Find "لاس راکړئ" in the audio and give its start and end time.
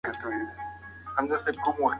1.31-1.85